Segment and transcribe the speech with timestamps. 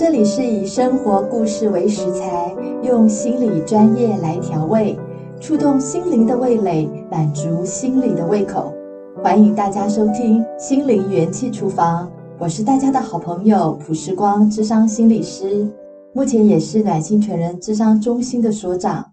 [0.00, 4.98] 这里是以生活故事为食材，用心理专业来调味，
[5.38, 8.72] 触动心灵的味蕾，满足心理的胃口。
[9.22, 12.06] 欢迎大家收听《心灵元气厨房》，
[12.38, 15.68] 我是大家的好朋友朴时光，智商心理师，
[16.14, 19.04] 目前也是暖心全人智商中心的所长，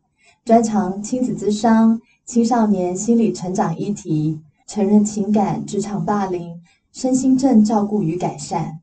[0.45, 6.61] 专长亲子智商、青少年心理成长议题、成人情感、职场霸凌、
[6.93, 8.79] 身心症照顾与改善。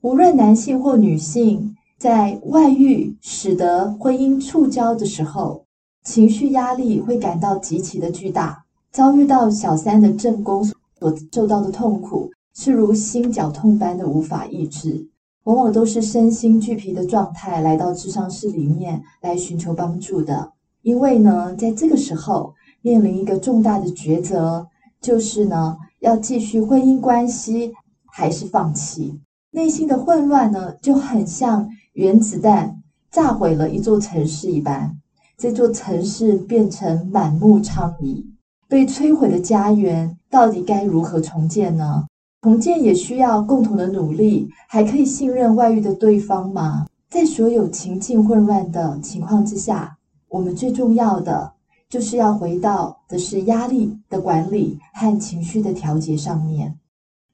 [0.00, 5.64] 无论男性或女性，在外遇使得婚姻触礁的时候，
[6.04, 8.64] 情绪压力会感到极其的巨大。
[8.92, 15.08] 遭遇到小三的正宫所受到的痛苦，是如心绞痛般的无法抑制，
[15.42, 20.52] 往往都是身心俱疲的状态来到智商室里面来寻求帮助的。
[20.82, 24.68] 因为呢，在这个时候面临一个重大的抉择，
[25.00, 27.72] 就是呢，要继续婚姻关系
[28.06, 29.18] 还是放弃。
[29.50, 34.96] 内心的混乱呢，就很像原子弹炸毁了一座城市一般，
[35.36, 38.24] 这座城市变成满目疮痍。
[38.68, 42.06] 被摧毁的家园到底该如何重建呢？
[42.42, 46.86] 重建也需要共同的努力，还可以信任外遇的对方吗？
[47.08, 49.96] 在所有情境混乱的情况之下，
[50.28, 51.50] 我们最重要的
[51.88, 56.78] 就是要回到的是压力的管理和情绪的调节上面。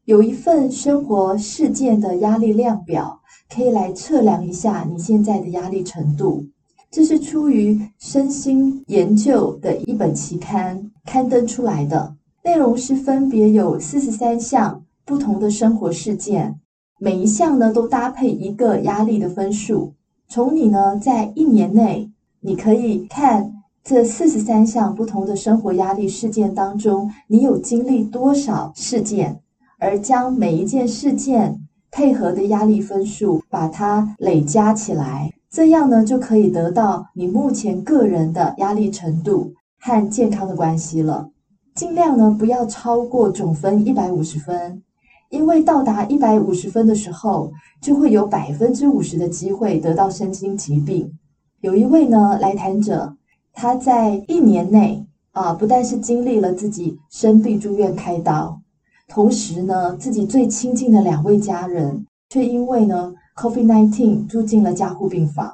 [0.07, 6.45] 有一份生活事件的压力量表，可以来测量一下你现在的压力程度。
[6.91, 16.61] 这是出于身心研究的一本期刊刊登出来的，内容是分别有四十三项不同的生活事件，
[16.99, 19.95] 每一项呢都搭配一个压力的分数。
[20.29, 29.41] 从你呢在一年内，你可以看这四十三项不同的生活压力事件当中，你有经历多少事件。
[29.79, 41.31] 而将每一件事件配合的压力分数，把它累加起来，这样呢就可以得到你目前个人的压力程度和健康的关系了。
[41.75, 44.83] 尽量呢不要超过总分一百五十分，
[45.31, 51.13] 因为到达一百五十分的时候，就会有百分之五十的机会得到身心疾病。
[51.61, 53.17] 有一位呢来谈者，
[53.53, 58.61] 他在一年内啊，不但是经历了自己生病住院开刀。
[59.07, 65.53] 同时呢，自己最亲近的两位家人却因为呢 COVID-19 住进了加护病房，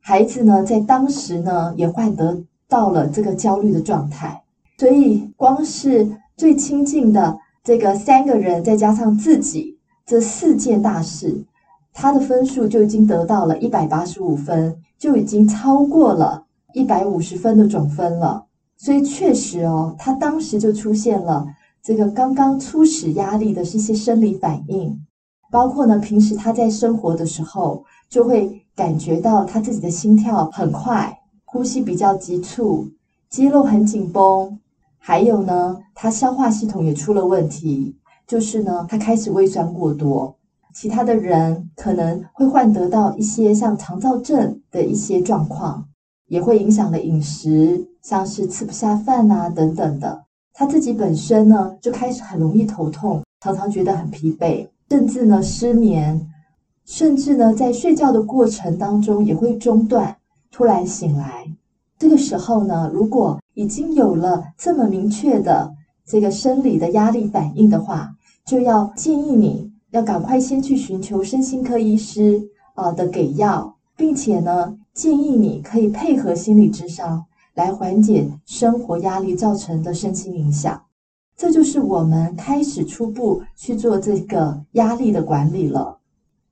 [0.00, 4.42] 孩子呢在当时呢也患得到了这个焦虑的状态，
[4.78, 9.76] 所以光是最亲近的这个三个人，再加上自己
[10.06, 11.44] 这四件大事，
[11.92, 18.46] 他的分数就已经得到了一百八十五分，就已经超过了一百五十分的总分了。
[18.78, 21.44] 所以确实哦，他当时就出现了。
[21.86, 25.06] 这个刚刚初始压力的是一些生理反应，
[25.52, 32.88] 包括呢，平时他在生活的时候就会感觉到他自己的心跳很快，呼吸比较急促，
[33.30, 34.58] 肌肉很紧绷，
[34.98, 37.94] 还有呢，他消化系统也出了问题，
[38.26, 40.36] 就是呢，他开始胃酸过多。
[40.74, 45.86] 其他的人可能会患得到一些像肠躁症的一些状况，
[46.26, 50.25] 也会影响了饮食，像是吃不下饭啊等等的。
[50.58, 56.30] 他自己本身呢，就开始很容易头痛，常常觉得很疲惫，甚至呢失眠，
[56.86, 60.16] 甚至呢在睡觉的过程当中也会中断，
[60.50, 61.46] 突然醒来。
[61.98, 65.74] 这个时候呢，如果已经有了这么明确的
[66.06, 68.14] 这个生理的压力反应的话，
[68.46, 72.42] 就要建议你要赶快先去寻求身心科医师
[72.74, 77.26] 啊的给药，并且呢建议你可以配合心理咨商。
[77.56, 80.82] 来缓解生活压力造成的身心影响，
[81.36, 85.98] 这就是我们开始初步去做这个压力的管理了。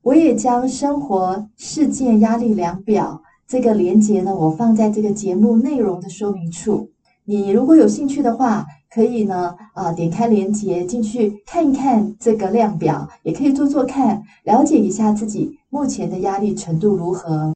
[0.01, 6.89] 我也将生活事件压力量表这个连结呢，我放在这个节目内容的说明处。
[7.23, 17.54] 你如果有兴趣的话，可以呢啊点开连接进去看一看这个量表，也可以做做看，了解一下自己目前的压力程度如何。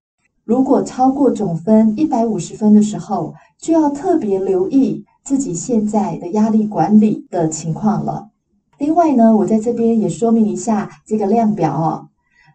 [0.49, 8.29] 如果超过总分一百五十分的时候，就要特别留意自己现在的压力管理的情况了。
[8.79, 12.07] 另外呢，我在这边也说明一下这个量表哦。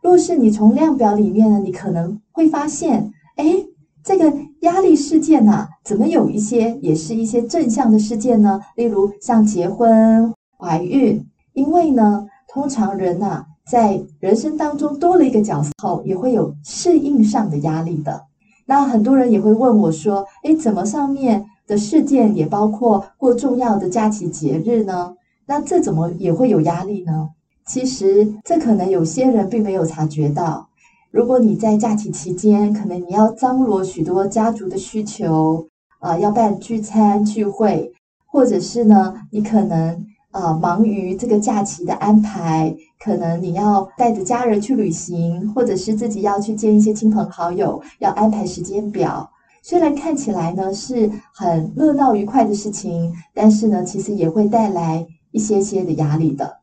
[0.02, 3.64] 若是你从量表里面呢，你可能会发现，诶，
[4.02, 4.32] 这个
[4.62, 8.61] 压力事件呐，怎么有一些也是一些正向的事件呢？
[8.75, 13.46] 例如像结婚、怀孕，因为呢，通常人呐。
[13.71, 18.25] 在人生当中多了一个角色后，也会有适应上的压力的。
[18.67, 25.15] 那很多人也会问我说：“诶，怎么上面的事件也包括过重要的假期节日呢？
[25.47, 27.31] 那这怎么也会有压力呢？”
[27.67, 30.69] 其实这可能有些人并没有察觉到。
[31.11, 35.67] 如果你在假期期间，可能你要张罗许多家族的需求，
[36.01, 37.93] 啊、呃，要办聚餐聚会，
[38.27, 39.91] 或者是呢，你可能
[40.33, 49.31] 啊、呃、忙于这个假期的安排，可能你要带着家人去旅行，或者是自己要去见一些亲朋好友，要安排时间表。
[49.62, 56.58] 虽然看起来呢是很热闹愉快的事情，但是呢，其实也会带来一些些的压力的。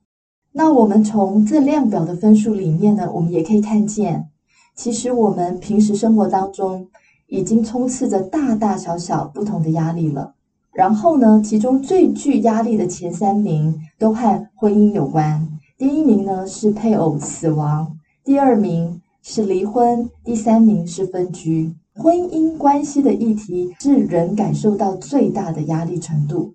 [0.53, 4.27] 那我们从这量表的分数里面呢，我们也可以看见。
[4.75, 6.87] 其实我们平时生活当中
[7.27, 10.33] 已经充斥着大大小小不同的压力了。
[10.73, 15.50] 然后呢，其中最具压力的前三名都和婚姻有关。
[15.81, 21.73] 第一名呢是配偶死亡，第二名是离婚，第三名是分居。
[21.95, 26.53] 婚姻关系的议题是人感受到最大的压力程度。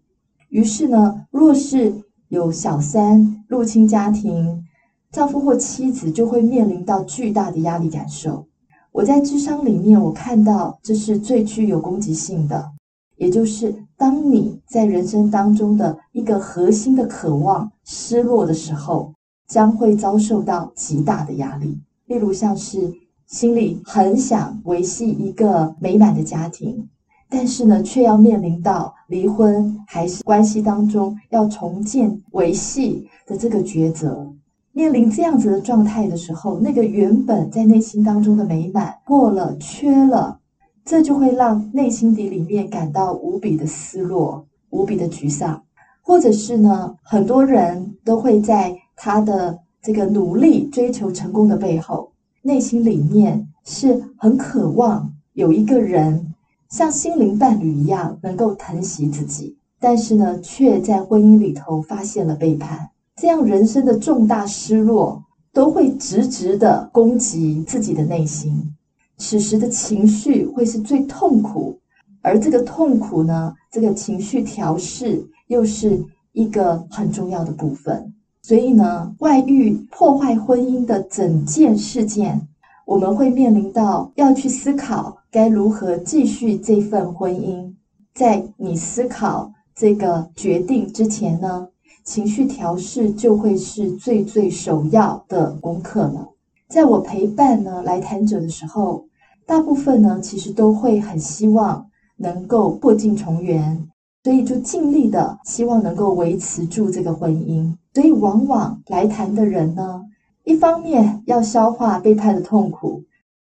[0.49, 1.93] 于是呢，若是
[2.28, 4.64] 有小三入侵家庭，
[5.11, 8.46] 丈夫或妻子就会面临到巨大的压力感受。
[8.93, 12.70] 我在智商里面，我看到这是最具有攻击性的，
[13.17, 19.12] 也就是当你在人生当中的一个核心的渴望失落的时候，
[19.47, 21.79] 将会遭受到极大的压力。
[22.07, 22.93] 例如像是
[23.27, 26.89] 心里很想维系一个美满的家庭，
[27.29, 34.33] 但是呢，却要面临到离婚还是关系当中要重建维系的这个抉择。
[34.73, 40.39] 面临这样子的状态的时候，那个原本在内心当中的美满破了、缺了，
[40.85, 45.65] 这就会让内心底里面感到无比的失落、无比的沮丧，
[46.03, 52.11] 或者是呢，很多人都会在他的这个努力追求成功的背后，
[52.43, 56.35] 内心里面是很渴望有一个人
[56.69, 62.91] 像心灵伴侣一样能够疼惜自己，但是呢，却在婚姻里头发现了背叛。
[63.17, 65.23] 这样人生的重大失落
[65.53, 68.75] 都会直直的攻击自己的内心，
[69.19, 71.79] 此时的情绪会是最痛苦，
[72.23, 78.13] 而这个痛苦呢，这个情绪调试又是一个很重要的部分。
[78.47, 82.47] 所以呢，外遇破坏婚姻的整件事件，
[82.85, 87.75] 我们会面临到要去思考该如何继续这份婚姻。
[88.15, 91.67] 在你思考这个决定之前呢，
[92.05, 96.29] 情绪调试就会是最最首要的功课了。
[96.69, 99.07] 在我陪伴呢来谈者的时候，
[99.45, 101.85] 大部分呢其实都会很希望
[102.17, 103.89] 能够破镜重圆，
[104.23, 107.75] 所以就尽力的希望能够维持住这个婚姻。
[107.97, 110.05] 所以往往来谈的人呢，
[110.45, 113.03] 一方面要消化背叛的痛苦，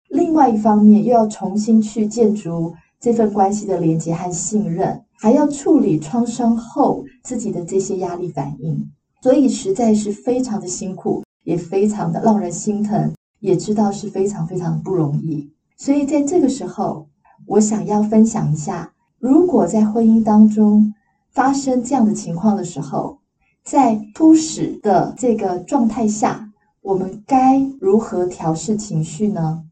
[0.09, 5.01] 另外一方面又要重新去建筑这份关系的连接和信任。
[5.17, 15.49] 还要处理创伤后自己的这些压力反应，所以实在是非常的辛苦，也非常的让人心疼，也知道是非常非常不容易。
[15.77, 17.07] 所以在这个时候，
[17.47, 20.93] 我想要分享一下，如果在婚姻当中
[21.29, 23.17] 发生这样的情况的时候，
[23.63, 26.49] 在初始的这个状态下，
[26.81, 29.63] 我们该如何调试情绪呢？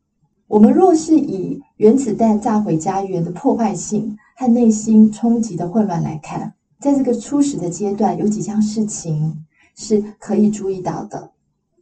[0.47, 11.31] 我们若是以原子弹炸毁家园的破坏性，和内心冲击的混乱来看，在这个初始的阶段，有几项事情是可以注意到的。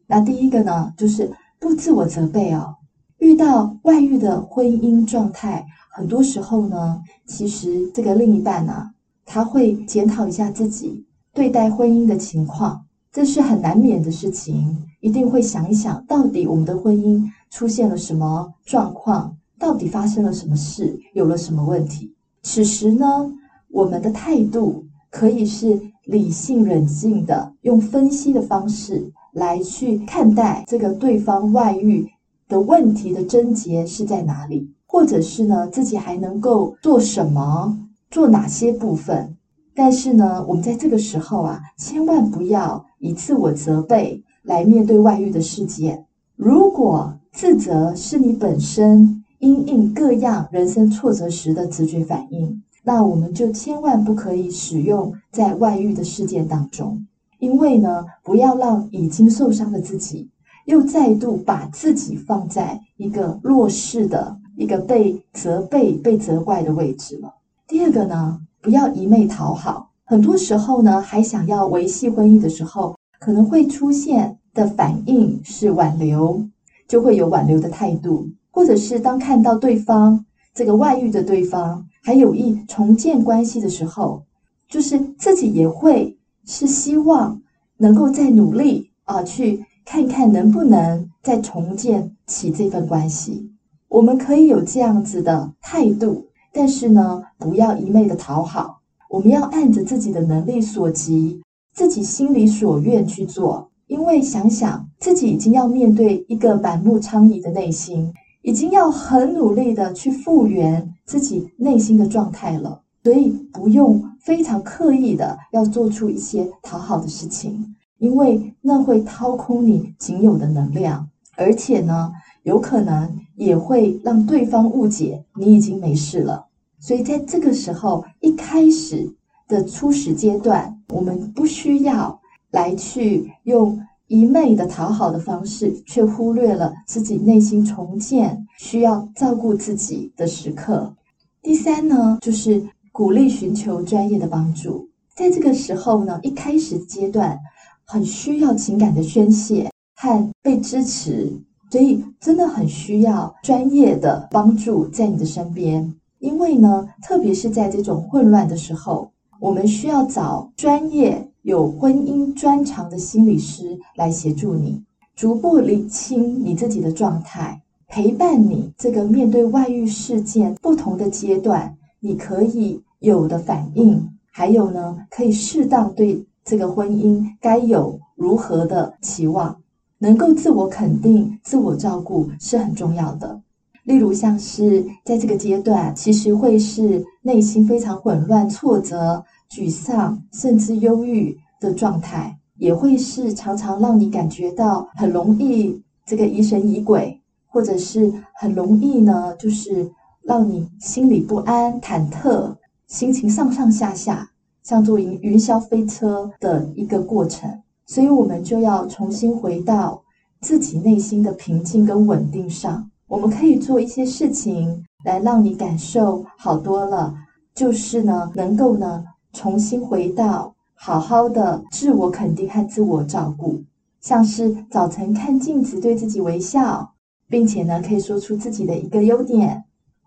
[0.07, 2.75] 那第一个呢，就是不自我责备哦。
[3.19, 8.91] 遇到外遇的婚姻状态，很多时候呢，其实这个另一半呢、啊，
[9.25, 11.05] 他会检讨一下自己
[11.37, 14.75] 对待婚姻的情况，这是很难免的事情。
[15.01, 22.11] 一定会想一想，到底我们的婚姻出现了什么状况，到底发生了什么事，有了什么问题。
[22.41, 23.31] 此时呢，
[23.69, 32.09] 我们的态度可以是理性冷静的，用分析的方式来去看待这个对方外遇
[32.49, 37.77] 的问题的症结是在哪里，或者是呢，自己还能够做什么，
[38.09, 39.36] 做哪些部分。
[39.77, 46.03] 但是呢，我们在这个时候啊，千万不要以自我责备来面对外遇的事件。
[46.35, 57.05] 如果自责是你本身，因应各样人生挫折时的直觉反应，那我们就千万不可以使用在外遇的事件当中，
[57.37, 60.27] 因为呢，不要让已经受伤的自己
[60.65, 67.31] 又再度把自己放在一个弱势的一个被责备、被责怪的位置了。
[67.67, 76.45] 第二个呢，不要一味讨好，很多时候呢，还想要维系婚姻的时候，可能会出现的反应是挽留，
[76.85, 78.27] 就会有挽留的态度。
[78.51, 84.21] 或者是当看到对方这个外遇的对方还有意重建关系的时候，
[84.67, 87.41] 就是自己也会是希望
[87.77, 93.49] 能够再努力啊，去看看能不能再重建起这份关系。
[93.87, 96.25] 我们可以有这样子的态度，
[96.57, 98.79] 但是呢，不要一味的讨好。
[99.11, 101.39] 我们要按着自己的能力所及，
[101.75, 103.69] 自己心里所愿去做。
[103.85, 108.11] 因为想想自己已经要面对一个满目疮痍的内心，
[108.41, 122.11] 已经要很努力的去复原自己内心的状态了，所以不用非常刻意的要做出一些讨好的事情，因为那会掏空你仅有的能量，而且呢，
[122.41, 126.46] 有可能也会让对方误解你已经没事了。
[126.79, 129.13] 所以在这个时候，一开始
[129.47, 132.19] 的初始阶段，我们不需要。
[132.51, 140.95] 来去用一昧的讨好的方式，却忽略了自己内心重建需要照顾自己的时刻。
[141.41, 144.89] 第三呢，就是鼓励寻求专业的帮助。
[145.13, 147.37] 在这个时候呢，一开始阶段
[147.85, 151.29] 很需要情感的宣泄和被支持，
[151.69, 155.93] 所以真的很需要专业的帮助在你的身边。
[156.19, 161.29] 因为呢，特别是在这种混乱的时候，我们需要找专业。
[161.43, 164.83] 有婚姻专长的心理师来协助你，
[165.15, 179.55] 逐步理清你自己的状态，陪伴你这个面对外遇事件不同的阶段，你可以有的反应，还有呢，可以适当对这个婚姻该有如何的期望，
[179.99, 183.39] 能够自我肯定、自我照顾是很重要的。
[183.87, 189.23] 例如，像是在这个阶段，其实会是内心非常混乱、挫折。
[189.49, 199.89] 沮丧甚至忧郁的状态，也会是常常让你感觉到很容易这个疑神疑鬼，或者是很容易呢，就是
[200.21, 202.53] 让你心里不安、忐忑，
[202.87, 204.29] 心情上上下下，
[204.63, 207.49] 像坐云云霄飞车的一个过程。
[207.85, 210.03] 所以，我们就要重新回到
[210.41, 212.91] 自己内心的平静跟稳定上。
[213.07, 217.13] 我们可以做一些事情来让你感受好多了，
[217.55, 219.03] 就是呢，能够呢。
[219.33, 223.61] 重新回到好好的自我肯定和自我照顾，
[224.01, 226.93] 像是早晨看镜子，对自己微笑，
[227.29, 229.63] 并且呢，可以说出自己的一个优点，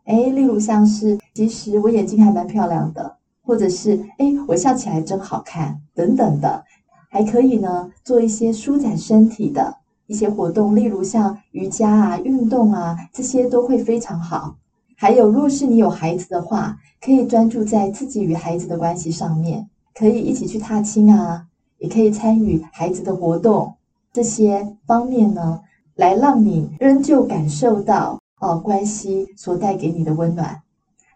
[0.06, 6.64] 诶，例如像是其实我眼睛还蛮漂亮的，或者是诶，我笑起来真好看等等的，
[7.08, 9.76] 还可以呢，做一些舒展身体的
[10.10, 14.56] 一些活动，例如像瑜伽啊、运动啊，这些都会非常好。
[14.96, 21.46] 还有，若是你有孩子的话，可以专注在自己与孩子的关系上面，可以一起去踏青啊，
[21.78, 23.74] 也可以参与孩子的活动，
[24.12, 25.60] 这些方面呢，
[25.94, 30.60] 来让你仍旧感受到哦关系所带给你的温暖。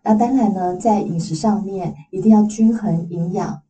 [0.04, 3.60] 那当然呢，在饮食上面一定要均衡营养。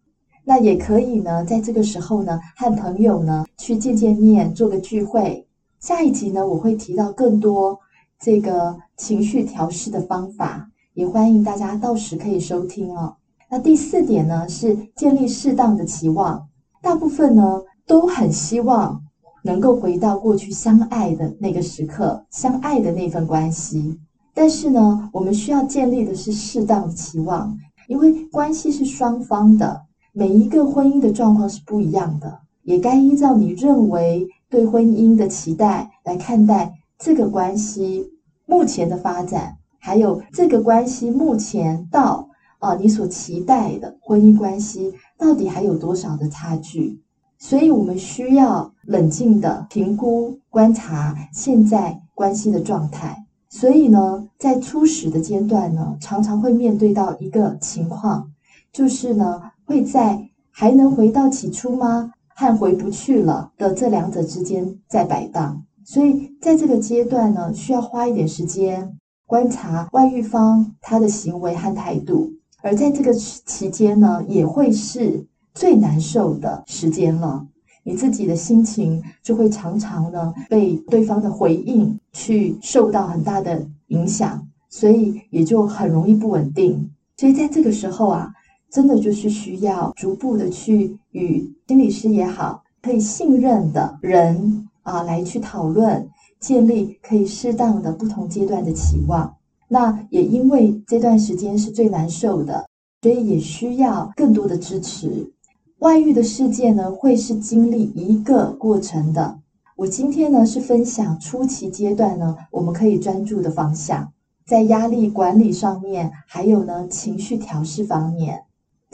[0.45, 5.47] 那也可以呢，在这个时候呢，和朋友呢去见见面，做个聚会。
[5.81, 7.79] 下一集呢，我会提到更多。
[8.21, 13.17] 这个情绪调试的方法，也欢迎大家到时可以收听哦。
[13.51, 16.49] 那第四点呢，是建立适当的期望。
[16.81, 19.03] 大部分呢都很希望
[19.43, 23.99] 能够回到过去相爱的那个时刻，相爱的那份关系。
[24.33, 27.57] 但是呢，我们需要建立的是适当的期望，
[27.89, 29.83] 因为关系是双方的，
[30.17, 38.13] 每一个婚姻的状况是不一样的，也该依照你认为对婚姻的期待来看待这个关系。
[38.47, 42.29] 目前的发展，还有这个关系目前到
[42.61, 47.01] 啊，你所期待的婚姻关系到底还有多少的差距？
[47.37, 53.25] 所以我们需要冷静的评估、观察现在关系的状态。
[53.49, 58.31] 所以呢，在初始的阶段呢，常常会面对到一个情况，
[58.73, 62.13] 就是呢，会在还能回到起初吗？
[62.37, 65.63] 和回不去了的这两者之间在摆荡。
[65.85, 77.47] 所以，在这个阶段呢，需要花一点时间观察外遇方他的行为和态度，而在这个期间呢，也会是最难受的时间了。
[77.85, 86.91] 你自己的心情就会常常呢被对方的回应去受到很大的影响，所以也就很容易不稳定。
[87.17, 88.33] 所以在这个时候啊，
[88.75, 94.69] 真的就是需要逐步的去与心理师也好，可以信任的人。
[94.83, 96.07] 啊，来去讨论，
[96.41, 99.35] 建立可以适当的不同阶段的期望。
[99.69, 102.69] 那也因为这段时间是最难受的，
[103.01, 105.33] 所以也需要更多的支持。
[105.79, 109.39] 外遇的事件呢，会是经历一个过程的。
[109.77, 114.13] 我今天呢是分享初期阶段呢，我们可以专注的方向，
[114.45, 118.43] 在压力管理上面，还有呢情绪调试方面。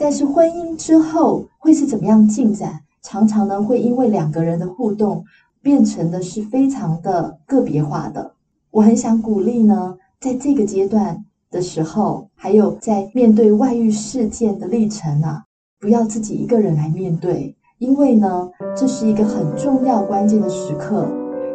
[0.01, 2.81] 但是婚姻之后会是怎么样进展？
[3.03, 5.23] 常常呢会因为两个人的互动。
[5.63, 8.31] 变成的是非常的个别化的。
[8.71, 15.43] 我很想鼓励呢，在这个阶段的时候，还有在面对外遇事件的历程啊，
[15.79, 21.07] 不要自己一个人来面对，因为呢，这是一个很重要关键的时刻，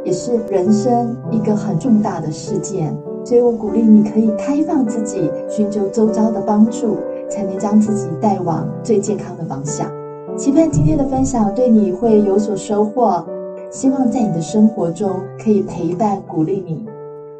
[0.04, 2.96] 也是人生一个很重大的事件。
[3.24, 6.96] 所以我鼓励你可以开放自己，寻求周遭的帮助，
[7.28, 9.90] 才能将自己带往最健康的方向。
[10.36, 13.24] 期盼今天的分享对你会有所收获，
[13.70, 16.84] 希望在你的生活中可以陪伴鼓励你。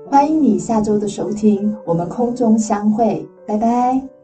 [0.09, 4.16] 欢迎你下周的收听，我们空中相会，拜拜。